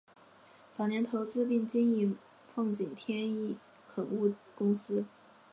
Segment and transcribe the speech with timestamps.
[0.71, 3.55] 早年投资并经营奉锦天一
[3.87, 5.05] 垦务公司。